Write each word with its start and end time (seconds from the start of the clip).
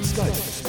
Geist. 0.00 0.64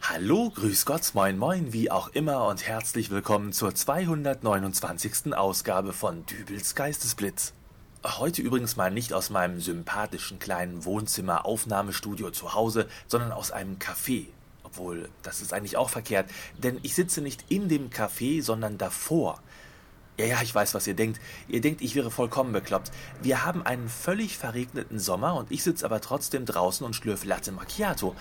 Hallo, 0.00 0.50
grüß 0.54 0.86
Gott, 0.86 1.10
moin 1.12 1.36
moin, 1.36 1.74
wie 1.74 1.90
auch 1.90 2.08
immer 2.08 2.46
und 2.46 2.66
herzlich 2.66 3.10
willkommen 3.10 3.52
zur 3.52 3.74
229. 3.74 5.34
Ausgabe 5.34 5.92
von 5.92 6.24
Dübels 6.24 6.74
Geistesblitz. 6.74 7.52
Heute 8.02 8.40
übrigens 8.40 8.76
mal 8.76 8.90
nicht 8.90 9.12
aus 9.12 9.28
meinem 9.28 9.60
sympathischen 9.60 10.38
kleinen 10.38 10.86
Wohnzimmer 10.86 11.44
Aufnahmestudio 11.44 12.30
zu 12.30 12.54
Hause, 12.54 12.88
sondern 13.06 13.32
aus 13.32 13.50
einem 13.50 13.76
Café. 13.76 14.28
Obwohl, 14.62 15.10
das 15.22 15.42
ist 15.42 15.52
eigentlich 15.52 15.76
auch 15.76 15.90
verkehrt, 15.90 16.30
denn 16.56 16.80
ich 16.82 16.94
sitze 16.94 17.20
nicht 17.20 17.44
in 17.50 17.68
dem 17.68 17.90
Café, 17.90 18.42
sondern 18.42 18.78
davor. 18.78 19.42
Ja, 20.18 20.24
ja, 20.24 20.42
ich 20.42 20.54
weiß, 20.54 20.72
was 20.72 20.86
ihr 20.86 20.94
denkt. 20.94 21.20
Ihr 21.46 21.60
denkt, 21.60 21.82
ich 21.82 21.94
wäre 21.94 22.10
vollkommen 22.10 22.52
bekloppt. 22.52 22.90
Wir 23.22 23.44
haben 23.44 23.62
einen 23.66 23.88
völlig 23.88 24.38
verregneten 24.38 24.98
Sommer 24.98 25.34
und 25.34 25.50
ich 25.50 25.62
sitze 25.62 25.84
aber 25.84 26.00
trotzdem 26.00 26.46
draußen 26.46 26.86
und 26.86 26.94
schlürfe 26.94 27.26
Latte 27.26 27.52
Macchiato. 27.52 28.16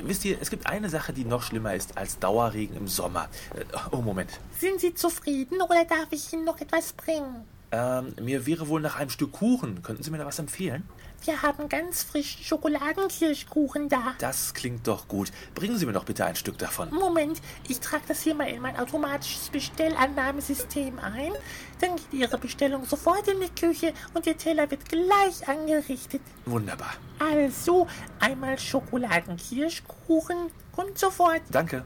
Wisst 0.00 0.24
ihr, 0.24 0.38
es 0.40 0.50
gibt 0.50 0.66
eine 0.68 0.88
Sache, 0.88 1.12
die 1.12 1.24
noch 1.24 1.42
schlimmer 1.42 1.74
ist 1.74 1.98
als 1.98 2.18
Dauerregen 2.20 2.76
im 2.76 2.86
Sommer. 2.86 3.28
Äh, 3.54 3.64
Oh, 3.90 4.00
Moment. 4.00 4.30
Sind 4.58 4.80
Sie 4.80 4.94
zufrieden 4.94 5.60
oder 5.62 5.84
darf 5.84 6.08
ich 6.10 6.32
Ihnen 6.32 6.44
noch 6.44 6.60
etwas 6.60 6.92
bringen? 6.92 7.44
Ähm, 7.72 8.14
mir 8.20 8.46
wäre 8.46 8.68
wohl 8.68 8.80
nach 8.80 8.96
einem 8.96 9.10
Stück 9.10 9.32
Kuchen. 9.32 9.82
Könnten 9.82 10.02
Sie 10.02 10.10
mir 10.10 10.18
da 10.18 10.26
was 10.26 10.38
empfehlen? 10.38 10.88
Wir 11.24 11.42
haben 11.42 11.68
ganz 11.68 12.02
frischen 12.02 12.42
Schokoladenkirschkuchen 12.42 13.88
da. 13.88 14.14
Das 14.18 14.54
klingt 14.54 14.88
doch 14.88 15.06
gut. 15.06 15.30
Bringen 15.54 15.76
Sie 15.76 15.84
mir 15.86 15.92
doch 15.92 16.04
bitte 16.04 16.24
ein 16.24 16.34
Stück 16.34 16.56
davon. 16.58 16.88
Moment, 16.92 17.42
ich 17.68 17.78
trage 17.78 18.02
das 18.08 18.22
hier 18.22 18.34
mal 18.34 18.48
in 18.48 18.62
mein 18.62 18.76
automatisches 18.78 19.50
Bestellannahmesystem 19.50 20.98
ein. 20.98 21.32
Dann 21.80 21.96
geht 21.96 22.12
Ihre 22.12 22.38
Bestellung 22.38 22.86
sofort 22.86 23.28
in 23.28 23.38
die 23.40 23.50
Küche 23.50 23.92
und 24.14 24.26
Ihr 24.26 24.36
Teller 24.38 24.70
wird 24.70 24.88
gleich 24.88 25.46
angerichtet. 25.46 26.22
Wunderbar. 26.46 26.94
Also, 27.18 27.86
einmal 28.18 28.58
Schokoladenkirschkuchen 28.58 30.50
und 30.76 30.98
sofort. 30.98 31.42
Danke. 31.50 31.84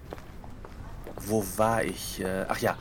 Wo 1.16 1.44
war 1.56 1.83
ich? 1.84 2.20
Äh, 2.20 2.47
Ach 2.48 2.59
ja, 2.59 2.77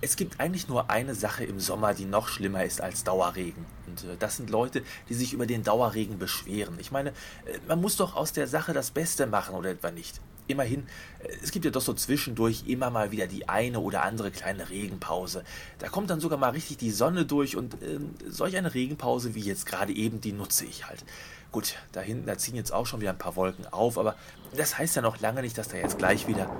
es 0.00 0.16
gibt 0.16 0.40
eigentlich 0.40 0.68
nur 0.68 0.90
eine 0.90 1.14
Sache 1.14 1.44
im 1.44 1.58
Sommer, 1.60 1.94
die 1.94 2.04
noch 2.04 2.28
schlimmer 2.28 2.64
ist 2.64 2.80
als 2.80 3.04
Dauerregen. 3.04 3.64
Und 3.86 4.04
äh, 4.04 4.16
das 4.18 4.36
sind 4.36 4.50
Leute, 4.50 4.82
die 5.08 5.14
sich 5.14 5.32
über 5.32 5.46
den 5.46 5.62
Dauerregen 5.62 6.18
beschweren. 6.18 6.76
Ich 6.78 6.90
meine, 6.90 7.10
äh, 7.10 7.58
man 7.66 7.80
muss 7.80 7.96
doch 7.96 8.14
aus 8.16 8.32
der 8.32 8.46
Sache 8.46 8.72
das 8.72 8.90
Beste 8.90 9.26
machen, 9.26 9.54
oder 9.54 9.70
etwa 9.70 9.90
nicht? 9.90 10.20
Immerhin, 10.46 10.86
äh, 11.20 11.28
es 11.42 11.50
gibt 11.50 11.64
ja 11.64 11.70
doch 11.70 11.80
so 11.80 11.94
zwischendurch 11.94 12.64
immer 12.66 12.90
mal 12.90 13.10
wieder 13.10 13.26
die 13.26 13.48
eine 13.48 13.80
oder 13.80 14.02
andere 14.02 14.30
kleine 14.30 14.70
Regenpause. 14.70 15.44
Da 15.78 15.88
kommt 15.88 16.10
dann 16.10 16.20
sogar 16.20 16.38
mal 16.38 16.50
richtig 16.50 16.78
die 16.78 16.90
Sonne 16.90 17.24
durch 17.26 17.56
und 17.56 17.82
ähm, 17.82 18.14
solch 18.28 18.56
eine 18.56 18.74
Regenpause 18.74 19.34
wie 19.34 19.42
jetzt 19.42 19.66
gerade 19.66 19.92
eben, 19.92 20.20
die 20.20 20.32
nutze 20.32 20.64
ich 20.64 20.86
halt. 20.86 21.04
Gut, 21.50 21.76
da 21.92 22.00
hinten, 22.00 22.26
da 22.26 22.36
ziehen 22.36 22.56
jetzt 22.56 22.72
auch 22.72 22.86
schon 22.86 23.00
wieder 23.00 23.10
ein 23.10 23.18
paar 23.18 23.34
Wolken 23.34 23.66
auf, 23.66 23.98
aber 23.98 24.16
das 24.54 24.76
heißt 24.76 24.96
ja 24.96 25.02
noch 25.02 25.18
lange 25.20 25.40
nicht, 25.40 25.56
dass 25.56 25.68
da 25.68 25.78
jetzt 25.78 25.96
gleich 25.96 26.28
wieder 26.28 26.50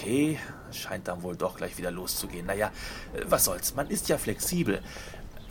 Okay, 0.00 0.38
scheint 0.72 1.08
dann 1.08 1.22
wohl 1.22 1.36
doch 1.36 1.58
gleich 1.58 1.76
wieder 1.76 1.90
loszugehen. 1.90 2.46
Naja, 2.46 2.72
äh, 3.12 3.20
was 3.26 3.44
soll's, 3.44 3.74
man 3.74 3.86
ist 3.88 4.08
ja 4.08 4.16
flexibel. 4.16 4.80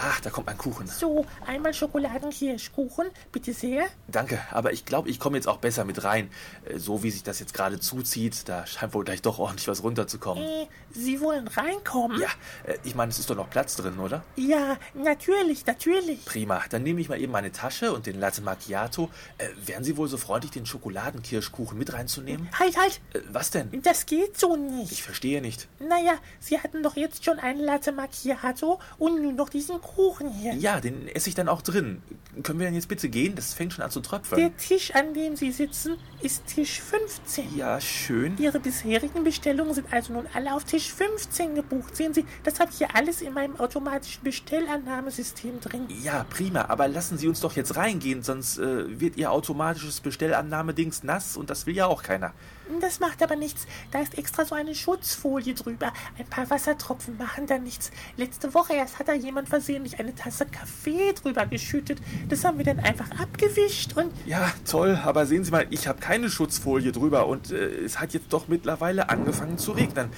Ach, 0.01 0.21
da 0.21 0.29
kommt 0.29 0.47
mein 0.47 0.57
Kuchen. 0.57 0.87
So, 0.87 1.25
einmal 1.45 1.73
Schokoladenkirschkuchen, 1.73 3.07
bitte 3.33 3.53
sehr. 3.53 3.83
Danke, 4.07 4.39
aber 4.49 4.71
ich 4.71 4.85
glaube, 4.85 5.09
ich 5.09 5.19
komme 5.19 5.35
jetzt 5.35 5.47
auch 5.47 5.57
besser 5.57 5.83
mit 5.83 6.05
rein. 6.05 6.29
Äh, 6.65 6.79
So 6.79 7.03
wie 7.03 7.11
sich 7.11 7.21
das 7.23 7.39
jetzt 7.41 7.53
gerade 7.53 7.81
zuzieht, 7.81 8.47
da 8.47 8.65
scheint 8.65 8.93
wohl 8.93 9.03
gleich 9.03 9.21
doch 9.21 9.39
ordentlich 9.39 9.67
was 9.67 9.83
runterzukommen. 9.83 10.41
Äh, 10.43 10.67
Sie 10.91 11.19
wollen 11.19 11.49
reinkommen? 11.49 12.17
Ja, 12.21 12.29
äh, 12.63 12.77
ich 12.85 12.95
meine, 12.95 13.11
es 13.11 13.19
ist 13.19 13.29
doch 13.29 13.35
noch 13.35 13.49
Platz 13.49 13.75
drin, 13.75 13.99
oder? 13.99 14.23
Ja, 14.37 14.77
natürlich, 14.93 15.65
natürlich. 15.65 16.23
Prima, 16.23 16.61
dann 16.69 16.83
nehme 16.83 17.01
ich 17.01 17.09
mal 17.09 17.19
eben 17.19 17.33
meine 17.33 17.51
Tasche 17.51 17.91
und 17.91 18.05
den 18.05 18.19
Latte 18.21 18.41
Macchiato. 18.41 19.09
Äh, 19.37 19.49
wären 19.65 19.83
Sie 19.83 19.97
wohl 19.97 20.07
so 20.07 20.15
freundlich, 20.15 20.51
den 20.51 20.65
Schokoladenkirschkuchen 20.65 21.77
mit 21.77 21.91
reinzunehmen? 21.91 22.47
Halt, 22.57 22.77
halt, 22.77 23.01
Äh, 23.13 23.19
was 23.33 23.51
denn? 23.51 23.81
das 23.83 24.05
geht 24.05 24.39
so 24.39 24.55
Ich 24.55 24.61
nicht. 24.91 25.01
verstehe 25.03 25.41
nicht. 25.41 25.67
Naja, 25.79 26.13
Sie 26.39 26.57
hatten 26.57 26.83
doch 26.83 26.95
jetzt 26.95 27.25
schon 27.25 27.37
einen 27.39 27.59
Latte 27.59 27.91
Macchiato 27.91 28.79
und 28.97 29.21
nun 29.21 29.35
noch 29.35 29.49
diesen 29.49 29.75
Kuchen 29.81 29.88
hier. 30.31 30.53
Ja, 30.53 30.79
den 30.79 31.07
esse 31.07 31.29
ich 31.29 31.35
dann 31.35 31.49
auch 31.49 31.61
drin. 31.61 32.01
Können 32.43 32.59
wir 32.59 32.67
denn 32.67 32.75
jetzt 32.75 32.87
bitte 32.87 33.09
gehen? 33.09 33.35
Das 33.35 33.53
fängt 33.53 33.73
schon 33.73 33.83
an 33.83 33.91
zu 33.91 33.99
tröpfeln. 34.01 34.39
Der 34.39 34.55
Tisch, 34.55 34.93
an 34.95 35.13
dem 35.13 35.35
Sie 35.35 35.51
sitzen, 35.51 35.97
ist 36.21 36.45
Tisch 36.47 36.81
15. 36.81 37.57
Ja, 37.57 37.81
schön. 37.81 38.37
Ihre 38.37 38.59
bisherigen 38.59 39.23
Bestellungen 39.23 39.73
sind 39.73 39.91
also 39.91 40.13
nun 40.13 40.25
alle 40.33 40.53
auf 40.53 40.63
Tisch 40.63 40.93
15 40.93 41.55
gebucht. 41.55 41.95
Sehen 41.95 42.13
Sie, 42.13 42.25
das 42.43 42.59
habe 42.59 42.71
ich 42.71 42.77
hier 42.77 42.95
alles 42.95 43.21
in 43.21 43.33
meinem 43.33 43.59
automatischen 43.59 44.23
Bestellannahmesystem 44.23 45.59
drin. 45.59 45.87
Ja, 46.01 46.25
prima, 46.29 46.65
aber 46.65 46.87
lassen 46.87 47.17
Sie 47.17 47.27
uns 47.27 47.39
doch 47.39 47.55
jetzt 47.55 47.75
reingehen, 47.75 48.23
sonst 48.23 48.57
äh, 48.57 48.99
wird 48.99 49.17
Ihr 49.17 49.31
automatisches 49.31 49.99
Bestellannahmedings 50.01 51.03
nass 51.03 51.35
und 51.35 51.49
das 51.49 51.65
will 51.65 51.75
ja 51.75 51.87
auch 51.87 52.03
keiner. 52.03 52.33
Das 52.81 52.99
macht 52.99 53.23
aber 53.23 53.35
nichts. 53.35 53.65
Da 53.91 53.99
ist 53.99 54.17
extra 54.17 54.45
so 54.45 54.53
eine 54.53 54.75
Schutzfolie 54.75 55.55
drüber. 55.55 55.91
Ein 56.19 56.27
paar 56.27 56.49
Wassertropfen 56.49 57.17
machen 57.17 57.47
da 57.47 57.57
nichts. 57.57 57.89
Letzte 58.15 58.53
Woche 58.53 58.73
erst 58.73 58.99
hat 58.99 59.07
da 59.07 59.13
jemand 59.13 59.49
versehentlich 59.79 59.99
eine 59.99 60.15
Tasse 60.15 60.45
Kaffee 60.45 61.13
drüber 61.13 61.45
geschüttet. 61.45 61.99
Das 62.27 62.43
haben 62.43 62.57
wir 62.57 62.65
dann 62.65 62.79
einfach 62.79 63.09
abgewischt 63.19 63.95
und 63.95 64.11
Ja, 64.25 64.51
toll, 64.69 64.99
aber 65.03 65.25
sehen 65.25 65.43
Sie 65.43 65.51
mal, 65.51 65.65
ich 65.69 65.87
habe 65.87 65.99
keine 65.99 66.29
Schutzfolie 66.29 66.91
drüber 66.91 67.27
und 67.27 67.51
äh, 67.51 67.69
es 67.83 67.99
hat 67.99 68.13
jetzt 68.13 68.31
doch 68.33 68.47
mittlerweile 68.47 69.09
angefangen 69.09 69.57
zu 69.57 69.71
regnen. 69.71 70.09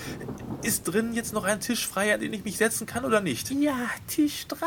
Ist 0.63 0.83
drin 0.83 1.13
jetzt 1.13 1.33
noch 1.33 1.43
ein 1.43 1.59
Tisch 1.59 1.87
frei, 1.87 2.13
an 2.13 2.19
den 2.21 2.33
ich 2.33 2.43
mich 2.43 2.57
setzen 2.57 2.85
kann 2.85 3.05
oder 3.05 3.21
nicht? 3.21 3.51
ja, 3.51 3.89
Tisch 4.07 4.47
3. 4.47 4.57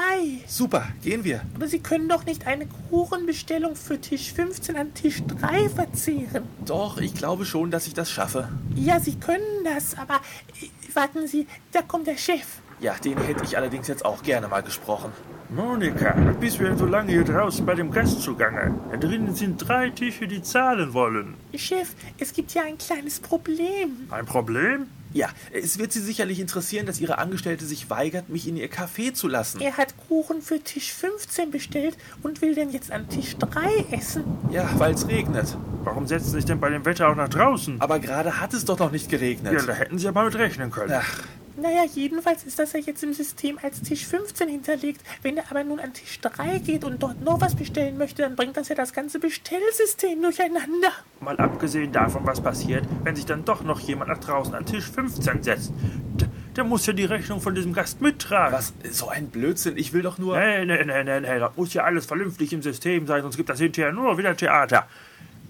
Super, 0.46 0.88
gehen 1.02 1.24
wir. 1.24 1.42
Aber 1.54 1.66
Sie 1.68 1.78
können 1.80 2.08
doch 2.08 2.24
nicht 2.24 2.46
eine 2.46 2.66
Kuchenbestellung 2.90 3.76
für 3.76 4.00
Tisch 4.00 4.32
15 4.32 4.76
an 4.76 4.94
Tisch 4.94 5.22
3 5.26 5.68
verzehren. 5.68 6.44
Doch, 6.64 6.98
ich 6.98 7.14
glaube 7.14 7.44
schon, 7.44 7.70
dass 7.70 7.86
ich 7.86 7.94
das 7.94 8.10
schaffe. 8.10 8.48
Ja, 8.74 9.00
Sie 9.00 9.16
können 9.16 9.64
das, 9.64 9.96
aber 9.96 10.16
äh, 10.60 10.94
warten 10.94 11.26
Sie, 11.26 11.46
da 11.72 11.82
kommt 11.82 12.06
der 12.06 12.16
Chef. 12.16 12.44
Ja, 12.80 12.94
den 13.02 13.18
hätte 13.18 13.44
ich 13.44 13.56
allerdings 13.56 13.88
jetzt 13.88 14.04
auch 14.04 14.22
gerne 14.22 14.48
mal 14.48 14.62
gesprochen. 14.62 15.12
Monika, 15.50 16.14
du 16.58 16.64
denn 16.64 16.76
so 16.76 16.86
lange 16.86 17.12
hier 17.12 17.24
draußen 17.24 17.64
bei 17.64 17.74
dem 17.74 17.90
Gast 17.90 18.22
zugange? 18.22 18.74
Da 18.90 18.96
drinnen 18.96 19.34
sind 19.34 19.58
drei 19.58 19.90
Tische, 19.90 20.26
die 20.26 20.42
zahlen 20.42 20.94
wollen. 20.94 21.34
Chef, 21.54 21.90
es 22.18 22.32
gibt 22.32 22.50
hier 22.50 22.64
ein 22.64 22.78
kleines 22.78 23.20
Problem. 23.20 24.08
Ein 24.10 24.26
Problem? 24.26 24.86
Ja, 25.12 25.28
es 25.52 25.78
wird 25.78 25.92
Sie 25.92 26.00
sicherlich 26.00 26.40
interessieren, 26.40 26.86
dass 26.86 27.00
Ihre 27.00 27.18
Angestellte 27.18 27.66
sich 27.66 27.88
weigert, 27.88 28.30
mich 28.30 28.48
in 28.48 28.56
Ihr 28.56 28.68
Café 28.68 29.14
zu 29.14 29.28
lassen. 29.28 29.60
Er 29.60 29.76
hat 29.76 29.94
Kuchen 30.08 30.42
für 30.42 30.58
Tisch 30.58 30.92
15 30.92 31.52
bestellt 31.52 31.96
und 32.24 32.42
will 32.42 32.56
den 32.56 32.70
jetzt 32.70 32.90
an 32.90 33.08
Tisch 33.08 33.36
3 33.36 33.86
essen. 33.92 34.24
Ja, 34.50 34.68
weil 34.78 34.94
es 34.94 35.06
regnet. 35.06 35.56
Warum 35.84 36.08
setzen 36.08 36.30
Sie 36.30 36.36
sich 36.36 36.46
denn 36.46 36.58
bei 36.58 36.70
dem 36.70 36.84
Wetter 36.84 37.10
auch 37.10 37.14
nach 37.14 37.28
draußen? 37.28 37.80
Aber 37.80 38.00
gerade 38.00 38.40
hat 38.40 38.54
es 38.54 38.64
doch 38.64 38.78
noch 38.78 38.90
nicht 38.90 39.08
geregnet. 39.08 39.52
Ja, 39.52 39.62
da 39.62 39.74
hätten 39.74 39.98
Sie 39.98 40.06
ja 40.06 40.10
mal 40.10 40.24
mit 40.24 40.34
rechnen 40.34 40.72
können. 40.72 40.92
Ach, 40.92 41.22
Naja, 41.56 41.84
jedenfalls 41.94 42.44
ist 42.44 42.58
das 42.58 42.72
ja 42.72 42.80
jetzt 42.80 43.04
im 43.04 43.12
System 43.12 43.58
als 43.62 43.80
Tisch 43.80 44.06
15 44.06 44.48
hinterlegt. 44.48 45.00
Wenn 45.22 45.36
er 45.36 45.44
aber 45.50 45.62
nun 45.62 45.78
an 45.78 45.92
Tisch 45.92 46.20
3 46.20 46.58
geht 46.58 46.82
und 46.84 47.00
dort 47.02 47.20
noch 47.22 47.40
was 47.40 47.54
bestellen 47.54 47.96
möchte, 47.96 48.22
dann 48.22 48.34
bringt 48.34 48.56
das 48.56 48.68
ja 48.68 48.74
das 48.74 48.92
ganze 48.92 49.20
Bestellsystem 49.20 50.20
durcheinander. 50.20 50.90
Mal 51.20 51.36
abgesehen 51.36 51.92
davon, 51.92 52.26
was 52.26 52.40
passiert, 52.40 52.84
wenn 53.04 53.14
sich 53.14 53.26
dann 53.26 53.44
doch 53.44 53.62
noch 53.62 53.78
jemand 53.80 54.10
nach 54.10 54.18
draußen 54.18 54.52
an 54.54 54.66
Tisch 54.66 54.90
15 54.90 55.42
setzt. 55.42 55.72
D 56.16 56.26
der 56.56 56.62
muss 56.62 56.86
ja 56.86 56.92
die 56.92 57.04
Rechnung 57.04 57.40
von 57.40 57.52
diesem 57.54 57.72
Gast 57.72 58.00
mittragen. 58.00 58.52
was? 58.56 58.72
So 58.92 59.08
ein 59.08 59.26
Blödsinn. 59.28 59.76
Ich 59.76 59.92
will 59.92 60.02
doch 60.02 60.18
nur. 60.18 60.38
Nee, 60.38 60.64
nee, 60.64 60.84
nee, 60.84 61.02
nee, 61.02 61.20
nee, 61.20 61.38
das 61.40 61.56
muss 61.56 61.74
ja 61.74 61.82
alles 61.82 62.06
vernünftig 62.06 62.52
im 62.52 62.62
System 62.62 63.08
sein, 63.08 63.22
sonst 63.22 63.36
gibt 63.36 63.48
das 63.48 63.58
hinterher 63.58 63.92
nur 63.92 64.16
wieder 64.18 64.36
Theater. 64.36 64.86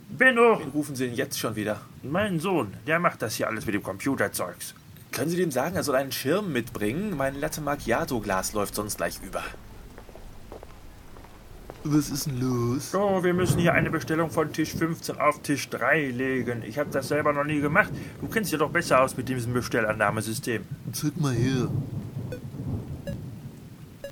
Benno, 0.08 0.60
Wen 0.60 0.68
rufen 0.70 0.96
Sie 0.96 1.06
denn 1.06 1.14
jetzt 1.14 1.38
schon 1.38 1.56
wieder? 1.56 1.80
mein 2.02 2.40
Sohn, 2.40 2.72
der 2.86 3.00
macht 3.00 3.20
das 3.20 3.34
hier 3.34 3.48
alles 3.48 3.66
mit 3.66 3.74
dem 3.74 3.82
Computerzeugs. 3.82 4.74
Können 5.14 5.30
Sie 5.30 5.36
dem 5.36 5.52
sagen, 5.52 5.76
er 5.76 5.84
soll 5.84 5.94
einen 5.94 6.10
Schirm 6.10 6.52
mitbringen? 6.52 7.16
Mein 7.16 7.38
Latte 7.38 7.60
Macchiato-Glas 7.60 8.52
läuft 8.52 8.74
sonst 8.74 8.96
gleich 8.96 9.20
über. 9.22 9.44
Was 11.84 12.10
ist 12.10 12.26
denn 12.26 12.40
los? 12.40 12.90
So, 12.90 13.22
wir 13.22 13.32
müssen 13.32 13.60
hier 13.60 13.74
eine 13.74 13.90
Bestellung 13.90 14.30
von 14.30 14.52
Tisch 14.52 14.74
15 14.74 15.18
auf 15.18 15.40
Tisch 15.42 15.68
3 15.68 16.10
legen. 16.10 16.64
Ich 16.66 16.80
habe 16.80 16.90
das 16.90 17.06
selber 17.06 17.32
noch 17.32 17.44
nie 17.44 17.60
gemacht. 17.60 17.90
Du 18.20 18.26
kennst 18.26 18.50
dich 18.50 18.58
doch 18.58 18.70
besser 18.70 19.02
aus 19.02 19.16
mit 19.16 19.28
diesem 19.28 19.52
Bestellannahmesystem. 19.52 20.62
Zeig 20.92 21.20
mal 21.20 21.32
her. 21.32 21.68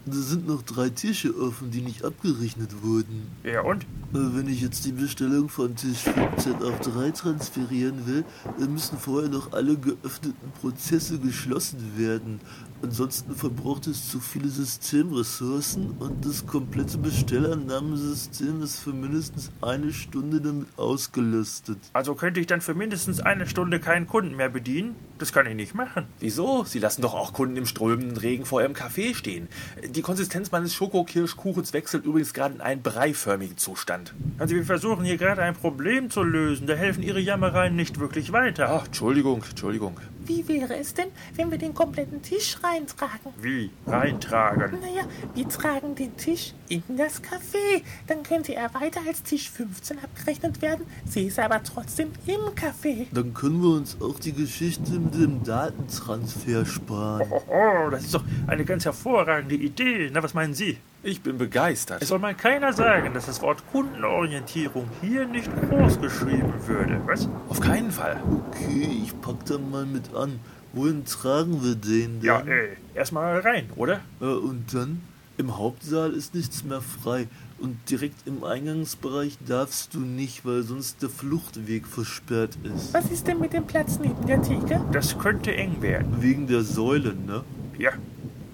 Da 0.05 0.13
sind 0.13 0.47
noch 0.47 0.63
drei 0.63 0.91
Tische 0.91 1.35
offen, 1.37 1.73
die 1.73 1.81
nicht 1.81 2.05
abgerechnet 2.05 2.83
wurden. 2.83 3.29
Ja 3.43 3.63
und? 3.63 3.87
Wenn 4.15 4.47
ich 4.47 4.61
jetzt 4.61 4.85
die 4.85 4.93
Bestellung 4.93 5.49
von 5.49 5.75
Tisch 5.75 6.01
15 6.01 6.57
auf 6.63 6.81
3 6.81 7.13
transferieren 7.13 8.07
will, 8.07 8.25
dann 8.59 8.75
müssen 8.75 8.99
vorher 8.99 9.31
noch 9.31 9.55
alle 9.55 9.75
geöffneten 9.79 10.53
Prozesse 10.61 11.19
geschlossen 11.19 11.97
werden. 11.97 12.39
Ansonsten 12.83 13.35
verbraucht 13.35 13.87
es 13.87 14.11
zu 14.11 14.21
viele 14.21 14.49
Systemressourcen 14.49 15.93
und 15.99 16.27
das 16.27 16.45
komplette 16.47 16.99
Bestellannahmesystem 16.99 18.61
ist 18.61 18.81
für 18.81 18.93
mindestens 18.93 19.51
eine 19.63 19.93
Stunde 19.93 20.41
damit 20.41 20.67
ausgelastet. 20.77 21.79
Also 21.93 22.15
könnte 22.15 22.41
ich 22.41 22.47
dann 22.49 22.61
für 22.61 22.75
mindestens 22.75 23.21
eine 23.21 23.47
Stunde 23.47 23.81
keinen 23.81 24.09
Kunden 24.09 24.37
mehr 24.37 24.49
bedienen? 24.51 24.97
Das 25.19 25.33
kann 25.33 25.47
ich 25.47 25.55
nicht 25.55 25.75
machen. 25.75 26.07
Wieso? 26.19 26.65
Sie 26.65 26.81
lassen 26.81 27.01
doch 27.01 27.15
auch 27.15 27.33
Kunden 27.33 27.57
im 27.57 27.67
strömenden 27.67 28.17
Regen 28.17 28.45
vor 28.45 28.61
ihrem 28.61 28.75
Café 28.75 29.15
stehen. 29.15 29.49
Die 29.89 30.03
Konsistenz 30.03 30.51
meines 30.51 30.75
Schokokirschkuchens 30.75 31.73
wechselt 31.73 32.05
übrigens 32.05 32.35
gerade 32.35 32.57
in 32.57 32.61
einen 32.61 32.83
breiförmigen 32.83 33.57
Zustand. 33.57 34.02
Also 34.39 34.55
wir 34.55 34.65
versuchen 34.65 35.05
hier 35.05 35.17
gerade 35.17 35.43
ein 35.43 35.55
Problem 35.55 36.11
zu 36.11 36.23
lösen. 36.23 36.67
Da 36.67 36.75
helfen 36.75 37.03
Ihre 37.03 37.21
Jammereien 37.21 37.77
nicht 37.77 38.01
wirklich 38.01 38.33
weiter. 38.33 38.71
Ach, 38.71 38.87
Entschuldigung, 38.87 39.45
Entschuldigung. 39.49 39.97
Wie 40.25 40.47
wäre 40.47 40.77
es 40.77 40.95
denn, 40.95 41.09
wenn 41.35 41.51
wir 41.51 41.59
den 41.59 41.75
kompletten 41.75 42.23
Tisch 42.23 42.57
reintragen? 42.63 43.33
Wie? 43.41 43.71
Reintragen. 43.87 44.79
Naja, 44.81 45.03
wir 45.35 45.49
tragen 45.49 45.95
den 45.97 46.17
Tisch 46.17 46.55
in 46.69 46.83
das 46.97 47.23
Café. 47.23 47.83
Dann 48.07 48.23
könnte 48.23 48.55
er 48.55 48.73
weiter 48.75 49.01
als 49.07 49.23
Tisch 49.23 49.51
15 49.51 49.99
abgerechnet 49.99 50.63
werden, 50.63 50.87
sie 51.05 51.27
ist 51.27 51.39
aber 51.39 51.63
trotzdem 51.63 52.11
im 52.27 52.41
Café. 52.55 53.07
Dann 53.13 53.35
können 53.35 53.63
wir 53.63 53.77
uns 53.77 53.97
auch 54.01 54.19
die 54.19 54.33
Geschichte 54.33 54.93
mit 54.93 55.15
dem 55.15 55.43
Datentransfer 55.43 56.65
sparen. 56.67 57.27
Oh, 57.31 57.43
oh, 57.49 57.91
das 57.91 58.05
ist 58.05 58.15
doch 58.15 58.25
eine 58.47 58.65
ganz 58.65 58.85
hervorragende 58.85 59.57
Idee. 59.57 60.11
Na, 60.13 60.23
was 60.23 60.35
meinen 60.35 60.55
Sie? 60.55 60.79
Ich 61.05 61.21
bin 61.21 61.37
begeistert. 61.37 62.01
Es 62.01 62.09
soll 62.09 62.21
mal 62.21 62.35
keiner 62.35 62.73
sagen, 62.73 63.13
dass 63.13 63.27
das 63.27 63.43
Wort 63.43 63.63
Kundenorientierung 63.73 64.87
hier 65.01 65.27
nicht 65.27 65.51
groß 65.69 66.01
geschrieben 66.01 66.53
würde. 66.67 67.01
Was? 67.07 67.29
Auf 67.49 67.59
keinen 67.59 67.91
Fall. 67.91 68.23
Okay, 68.49 68.89
ich 69.03 69.21
pack 69.21 69.45
dann 69.47 69.69
mal 69.69 69.85
mit 69.85 70.15
an. 70.15 70.39
Wohin 70.73 71.05
tragen 71.05 71.63
wir 71.65 71.75
den 71.75 72.21
denn? 72.21 72.23
Ja, 72.23 72.41
äh, 72.41 72.77
erstmal 72.95 73.41
rein, 73.41 73.69
oder? 73.75 74.01
Äh, 74.21 74.27
und 74.27 74.73
dann? 74.73 75.03
Im 75.39 75.59
Hauptsaal 75.59 76.13
ist 76.13 76.35
nichts 76.37 76.63
mehr 76.63 76.81
frei. 76.81 77.27
Und 77.59 77.79
direkt 77.91 78.27
im 78.27 78.45
Eingangsbereich 78.45 79.39
darfst 79.47 79.95
du 79.95 80.01
nicht, 80.01 80.47
weil 80.47 80.63
sonst 80.63 81.03
der 81.03 81.09
Fluchtweg 81.09 81.87
versperrt 81.87 82.57
ist. 82.63 82.95
Was 82.95 83.11
ist 83.11 83.27
denn 83.27 83.41
mit 83.41 83.53
dem 83.53 83.67
Platz 83.67 83.99
neben 84.01 84.25
der 84.27 84.41
Theke? 84.41 84.81
Das 84.93 85.19
könnte 85.19 85.55
eng 85.55 85.83
werden. 85.83 86.23
Wegen 86.23 86.47
der 86.47 86.63
Säulen, 86.63 87.27
ne? 87.27 87.43
Ja, 87.77 87.91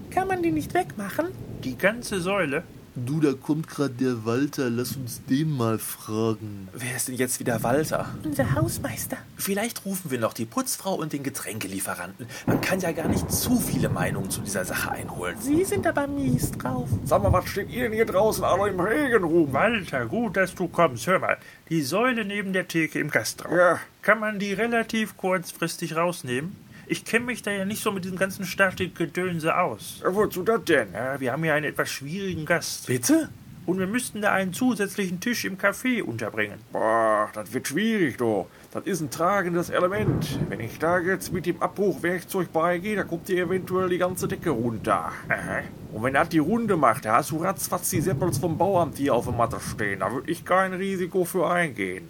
Kann 0.09 0.27
man 0.27 0.41
die 0.41 0.51
nicht 0.51 0.73
wegmachen? 0.73 1.27
Die 1.63 1.77
ganze 1.77 2.21
Säule. 2.21 2.63
Du, 2.95 3.21
da 3.21 3.33
kommt 3.33 3.67
gerade 3.69 3.93
der 3.93 4.25
Walter. 4.25 4.69
Lass 4.69 4.95
uns 4.97 5.21
den 5.29 5.55
mal 5.55 5.77
fragen. 5.77 6.67
Wer 6.73 6.95
ist 6.95 7.07
denn 7.07 7.15
jetzt 7.15 7.39
wieder 7.39 7.61
Walter? 7.63 8.09
Unser 8.23 8.55
Hausmeister. 8.55 9.17
Vielleicht 9.37 9.85
rufen 9.85 10.11
wir 10.11 10.19
noch 10.19 10.33
die 10.33 10.45
Putzfrau 10.45 10.95
und 10.95 11.13
den 11.13 11.23
Getränkelieferanten. 11.23 12.27
Man 12.45 12.59
kann 12.61 12.79
ja 12.79 12.91
gar 12.91 13.07
nicht 13.07 13.31
zu 13.31 13.57
viele 13.59 13.89
Meinungen 13.89 14.29
zu 14.29 14.41
dieser 14.41 14.65
Sache 14.65 14.91
einholen. 14.91 15.37
Sie 15.39 15.63
sind 15.63 15.87
aber 15.87 16.07
mies 16.07 16.51
drauf. 16.51 16.89
Sag 17.05 17.23
mal, 17.23 17.31
was 17.31 17.47
steht 17.47 17.69
ihr 17.69 17.83
denn 17.83 17.93
hier 17.93 18.05
draußen 18.05 18.43
alle 18.43 18.69
im 18.69 18.79
Regen 18.79 19.23
rum? 19.23 19.53
Walter, 19.53 20.05
gut, 20.05 20.35
dass 20.35 20.55
du 20.55 20.67
kommst. 20.67 21.07
Hör 21.07 21.19
mal, 21.19 21.37
die 21.69 21.83
Säule 21.83 22.25
neben 22.25 22.53
der 22.53 22.67
Theke 22.67 22.99
im 22.99 23.11
Gastraum. 23.11 23.55
Ja. 23.55 23.79
Kann 24.01 24.19
man 24.19 24.39
die 24.39 24.53
relativ 24.53 25.15
kurzfristig 25.15 25.95
rausnehmen? 25.95 26.55
Ich 26.91 27.05
kenne 27.05 27.25
mich 27.25 27.43
da 27.43 27.51
ja 27.51 27.65
nicht 27.65 27.83
so 27.83 27.91
mit 27.91 28.03
diesem 28.03 28.17
ganzen 28.17 28.45
Statikgedönse 28.45 29.55
aus. 29.55 29.99
Ja, 30.03 30.15
wozu 30.15 30.41
das 30.41 30.63
denn? 30.63 30.91
Ja, 30.91 31.19
wir 31.19 31.31
haben 31.31 31.45
ja 31.45 31.53
einen 31.53 31.67
etwas 31.67 31.87
schwierigen 31.87 32.47
Gast. 32.47 32.87
Bitte? 32.87 33.29
Und 33.67 33.77
wir 33.77 33.85
müssten 33.85 34.21
da 34.21 34.31
einen 34.31 34.53
zusätzlichen 34.53 35.19
Tisch 35.19 35.45
im 35.45 35.59
Café 35.59 36.01
unterbringen. 36.01 36.57
Boah, 36.71 37.29
das 37.31 37.53
wird 37.53 37.67
schwierig, 37.67 38.17
du. 38.17 38.47
Das 38.71 38.87
ist 38.87 39.01
ein 39.01 39.11
tragendes 39.11 39.69
Element. 39.69 40.39
Wenn 40.49 40.61
ich 40.61 40.79
da 40.79 40.97
jetzt 40.97 41.31
mit 41.31 41.45
dem 41.45 41.61
Abbruchwerkzeug 41.61 42.51
beigehe, 42.51 42.95
da 42.95 43.03
kommt 43.03 43.27
dir 43.27 43.43
eventuell 43.43 43.89
die 43.89 43.99
ganze 43.99 44.27
Decke 44.27 44.49
runter. 44.49 45.11
Aha. 45.27 45.59
Und 45.93 46.01
wenn 46.01 46.15
das 46.15 46.29
die 46.29 46.39
Runde 46.39 46.75
macht, 46.75 47.05
da 47.05 47.17
hast 47.17 47.29
du 47.29 47.37
ratzfatz 47.37 47.91
die 47.91 48.01
Seppels 48.01 48.39
vom 48.39 48.57
Bauamt 48.57 48.97
hier 48.97 49.13
auf 49.13 49.25
der 49.25 49.35
Matte 49.35 49.59
stehen. 49.59 49.99
Da 49.99 50.11
würde 50.11 50.31
ich 50.31 50.43
kein 50.43 50.73
Risiko 50.73 51.23
für 51.23 51.47
eingehen. 51.47 52.09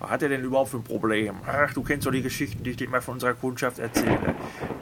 Was 0.00 0.10
hat 0.10 0.22
er 0.22 0.28
denn 0.28 0.44
überhaupt 0.44 0.70
für 0.70 0.76
ein 0.76 0.84
Problem? 0.84 1.36
Ach, 1.46 1.72
du 1.74 1.82
kennst 1.82 2.06
doch 2.06 2.12
die 2.12 2.22
Geschichten, 2.22 2.62
die 2.62 2.70
ich 2.70 2.76
dir 2.76 2.86
immer 2.86 3.02
von 3.02 3.14
unserer 3.14 3.34
Kundschaft 3.34 3.80
erzähle. 3.80 4.34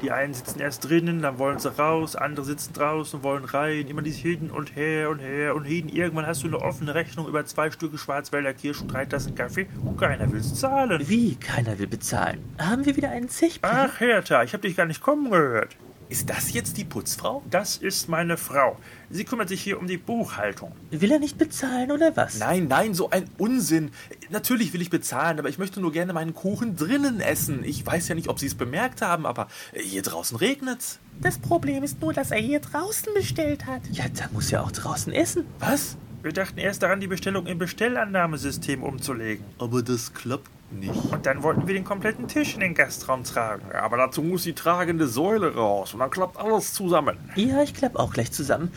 Die 0.03 0.11
einen 0.11 0.35
sitzen 0.35 0.61
erst 0.61 0.89
drinnen, 0.89 1.23
dann 1.23 1.39
wollen 1.39 1.59
sie 1.59 1.75
raus, 1.75 2.17
andere 2.17 2.45
sitzen 2.45 2.75
draußen, 2.75 3.23
wollen 3.23 3.45
rein, 3.45 3.87
immer 3.89 4.03
dies 4.03 4.19
hin 4.19 4.51
und 4.51 4.77
her 4.77 5.09
und 5.09 5.21
her 5.21 5.55
und 5.55 5.65
hin. 5.65 5.89
Irgendwann 5.89 6.27
hast 6.27 6.43
du 6.43 6.49
eine 6.49 6.61
offene 6.61 6.95
Rechnung 6.95 7.27
über 7.29 7.47
zwei 7.47 7.71
Stücke 7.71 7.97
Schwarzwälder 7.97 8.53
Kirsch 8.53 8.83
und 8.83 8.89
drei 8.89 9.07
Tassen 9.07 9.35
Kaffee 9.35 9.69
und 9.85 9.97
keiner 9.99 10.31
will's 10.31 10.55
zahlen. 10.55 11.03
Wie? 11.09 11.37
Keiner 11.37 11.79
will 11.79 11.87
bezahlen. 11.87 12.45
Haben 12.59 12.85
wir 12.85 12.95
wieder 12.97 13.11
einen 13.11 13.31
Zechbrief? 13.31 13.73
Ach, 13.73 14.01
Hertha, 14.01 14.43
ich 14.43 14.53
hab 14.53 14.61
dich 14.61 14.77
gar 14.77 14.87
nicht 14.87 15.01
kommen 15.01 15.31
gehört. 15.31 15.77
Ist 16.08 16.31
das 16.31 16.53
jetzt 16.53 16.76
die 16.76 16.85
Putzfrau? 16.85 17.43
Das 17.50 17.76
ist 17.76 18.08
meine 18.08 18.37
Frau. 18.37 18.76
Sie 19.11 19.25
kümmert 19.25 19.49
sich 19.49 19.61
hier 19.61 19.81
um 19.81 19.88
die 19.88 19.97
Buchhaltung. 19.97 20.73
Will 20.91 21.11
er 21.11 21.19
nicht 21.19 21.37
bezahlen 21.37 21.91
oder 21.91 22.17
was? 22.17 22.38
Nein, 22.38 22.69
nein, 22.69 22.94
so 22.94 23.11
ein 23.11 23.29
Unsinn. 23.38 23.91
Natürlich 24.31 24.73
will 24.73 24.82
ich 24.82 24.91
bezahlen, 24.91 25.41
aber 25.41 25.49
ich 25.49 25.58
möchte 25.58 25.81
nur 25.81 25.91
gerne 25.91 26.12
meinen 26.12 26.32
Kuchen 26.32 26.76
drinnen 26.76 27.20
essen. 27.20 27.64
Ich 27.64 27.85
weiß 27.85 28.06
ja 28.06 28.14
nicht, 28.14 28.29
ob 28.29 28.38
Sie 28.38 28.47
es 28.47 28.55
bemerkt 28.55 29.03
haben, 29.03 29.26
aber 29.26 29.49
hier 29.75 30.03
draußen 30.03 30.37
regnet's. 30.37 31.00
Das 31.20 31.38
Problem 31.38 31.82
ist 31.82 32.00
nur, 32.00 32.12
dass 32.12 32.31
er 32.31 32.38
hier 32.38 32.61
draußen 32.61 33.12
bestellt 33.12 33.67
hat. 33.67 33.82
Ja, 33.91 34.05
da 34.09 34.29
muss 34.32 34.52
er 34.52 34.62
auch 34.62 34.70
draußen 34.70 35.12
essen. 35.12 35.44
Was? 35.59 35.97
Wir 36.23 36.32
dachten 36.32 36.59
erst 36.59 36.82
daran, 36.82 37.00
die 37.00 37.06
Bestellung 37.06 37.47
im 37.47 37.59
Bestellannahmesystem 37.59 38.82
umzulegen. 38.82 39.44
Aber 39.59 39.82
das 39.82 40.14
klappt 40.14 40.50
nicht. 40.71 41.13
Und 41.13 41.27
dann 41.27 41.43
wollten 41.43 41.67
wir 41.67 41.75
den 41.75 41.85
kompletten 41.85 42.29
Tisch 42.29 42.55
in 42.55 42.61
den 42.61 42.75
Gastraum 42.75 43.25
tragen. 43.25 43.73
Aber 43.73 43.97
dazu 43.97 44.23
muss 44.23 44.43
die 44.43 44.55
tragende 44.55 45.07
Säule 45.07 45.55
raus 45.55 45.95
und 45.95 46.01
dann 46.01 46.11
klappt 46.11 46.37
alles 46.37 46.73
zusammen. 46.73 47.19
Ja, 47.37 47.63
ich 47.63 47.75
klapp 47.75 47.97
auch 47.97 48.13
gleich 48.13 48.33
zusammen. 48.33 48.73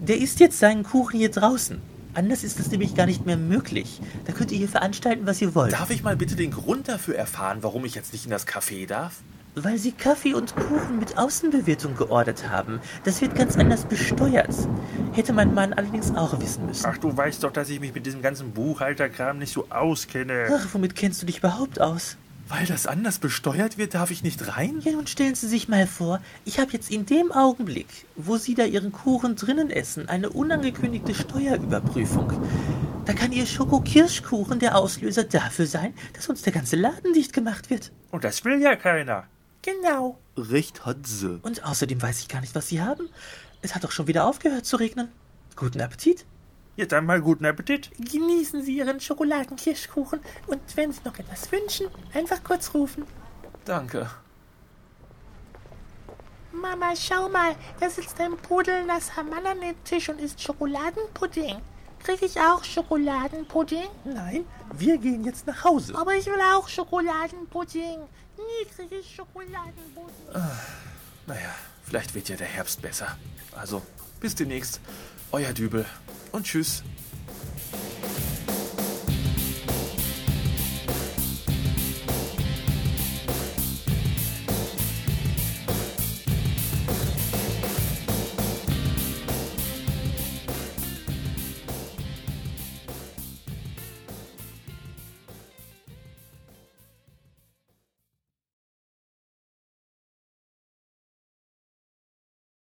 Der 0.00 0.18
isst 0.18 0.40
jetzt 0.40 0.58
seinen 0.58 0.82
Kuchen 0.82 1.18
hier 1.18 1.30
draußen. 1.30 1.80
Anders 2.14 2.44
ist 2.44 2.60
das 2.60 2.70
nämlich 2.70 2.94
gar 2.94 3.06
nicht 3.06 3.26
mehr 3.26 3.36
möglich. 3.36 4.00
Da 4.24 4.32
könnt 4.32 4.52
ihr 4.52 4.58
hier 4.58 4.68
veranstalten, 4.68 5.26
was 5.26 5.42
ihr 5.42 5.54
wollt. 5.54 5.72
Darf 5.72 5.90
ich 5.90 6.02
mal 6.02 6.16
bitte 6.16 6.36
den 6.36 6.52
Grund 6.52 6.88
dafür 6.88 7.16
erfahren, 7.16 7.58
warum 7.62 7.84
ich 7.84 7.94
jetzt 7.94 8.12
nicht 8.12 8.24
in 8.24 8.30
das 8.30 8.46
Café 8.46 8.86
darf? 8.86 9.22
Weil 9.56 9.78
sie 9.78 9.92
Kaffee 9.92 10.34
und 10.34 10.56
Kuchen 10.56 10.98
mit 10.98 11.16
Außenbewirtung 11.16 11.96
geordert 11.96 12.48
haben. 12.48 12.80
Das 13.04 13.20
wird 13.20 13.36
ganz 13.36 13.56
anders 13.56 13.84
besteuert. 13.84 14.54
Hätte 15.12 15.32
mein 15.32 15.54
Mann 15.54 15.72
allerdings 15.72 16.14
auch 16.14 16.40
wissen 16.40 16.66
müssen. 16.66 16.86
Ach, 16.86 16.98
du 16.98 17.16
weißt 17.16 17.44
doch, 17.44 17.52
dass 17.52 17.68
ich 17.70 17.78
mich 17.78 17.94
mit 17.94 18.04
diesem 18.04 18.20
ganzen 18.20 18.52
Buchhalterkram 18.52 19.38
nicht 19.38 19.52
so 19.52 19.66
auskenne. 19.70 20.48
Ach, 20.50 20.66
womit 20.72 20.96
kennst 20.96 21.22
du 21.22 21.26
dich 21.26 21.38
überhaupt 21.38 21.80
aus? 21.80 22.16
Weil 22.48 22.66
das 22.66 22.86
anders 22.86 23.20
besteuert 23.20 23.78
wird, 23.78 23.94
darf 23.94 24.10
ich 24.10 24.22
nicht 24.22 24.56
rein? 24.56 24.80
Ja, 24.80 24.92
nun 24.92 25.06
stellen 25.06 25.34
Sie 25.34 25.48
sich 25.48 25.68
mal 25.68 25.86
vor, 25.86 26.20
ich 26.44 26.58
habe 26.58 26.72
jetzt 26.72 26.90
in 26.90 27.06
dem 27.06 27.32
Augenblick, 27.32 27.86
wo 28.16 28.36
Sie 28.36 28.54
da 28.54 28.64
Ihren 28.64 28.92
Kuchen 28.92 29.34
drinnen 29.36 29.70
essen, 29.70 30.08
eine 30.10 30.28
unangekündigte 30.28 31.14
Steuerüberprüfung. 31.14 32.32
Da 33.06 33.14
kann 33.14 33.32
Ihr 33.32 33.46
Schokokirschkuchen 33.46 34.58
der 34.58 34.76
Auslöser 34.76 35.24
dafür 35.24 35.66
sein, 35.66 35.94
dass 36.12 36.28
uns 36.28 36.42
der 36.42 36.52
ganze 36.52 36.76
Laden 36.76 37.14
dicht 37.14 37.32
gemacht 37.32 37.70
wird. 37.70 37.92
Und 38.10 38.24
das 38.24 38.44
will 38.44 38.60
ja 38.60 38.76
keiner. 38.76 39.24
Genau. 39.64 40.18
Recht 40.36 40.84
hat 40.84 41.06
sie. 41.06 41.40
Und 41.42 41.64
außerdem 41.64 42.02
weiß 42.02 42.20
ich 42.20 42.28
gar 42.28 42.42
nicht, 42.42 42.54
was 42.54 42.68
Sie 42.68 42.82
haben. 42.82 43.08
Es 43.62 43.74
hat 43.74 43.82
doch 43.82 43.92
schon 43.92 44.06
wieder 44.06 44.26
aufgehört 44.26 44.66
zu 44.66 44.76
regnen. 44.76 45.10
Guten 45.56 45.80
Appetit. 45.80 46.26
Jetzt 46.76 46.92
einmal 46.92 47.22
guten 47.22 47.46
Appetit. 47.46 47.90
Genießen 47.98 48.62
Sie 48.62 48.76
Ihren 48.76 49.00
Schokoladenkirschkuchen 49.00 50.20
und 50.48 50.60
wenn 50.76 50.92
Sie 50.92 51.00
noch 51.04 51.18
etwas 51.18 51.50
wünschen, 51.50 51.86
einfach 52.12 52.44
kurz 52.44 52.74
rufen. 52.74 53.04
Danke. 53.64 54.10
Mama, 56.52 56.94
schau 56.94 57.28
mal, 57.30 57.56
da 57.80 57.88
sitzt 57.88 58.20
ein 58.20 58.36
pudelnasser 58.36 59.22
Mann 59.22 59.46
an 59.46 59.60
dem 59.60 59.82
Tisch 59.84 60.08
und 60.10 60.20
isst 60.20 60.42
Schokoladenpudding. 60.42 61.56
Krieg 62.04 62.20
ich 62.20 62.38
auch 62.38 62.62
Schokoladenpudding? 62.62 63.88
Nein, 64.04 64.44
wir 64.74 64.98
gehen 64.98 65.24
jetzt 65.24 65.46
nach 65.46 65.64
Hause. 65.64 65.96
Aber 65.96 66.14
ich 66.14 66.26
will 66.26 66.40
auch 66.54 66.68
Schokoladenpudding. 66.68 68.00
Nie 68.36 68.66
krieg 68.76 68.92
ich 68.92 69.14
Schokoladenpudding. 69.14 70.26
Naja, 71.26 71.54
vielleicht 71.82 72.14
wird 72.14 72.28
ja 72.28 72.36
der 72.36 72.46
Herbst 72.46 72.82
besser. 72.82 73.16
Also, 73.52 73.80
bis 74.20 74.34
demnächst. 74.34 74.80
Euer 75.32 75.54
Dübel. 75.54 75.86
Und 76.30 76.44
tschüss. 76.44 76.82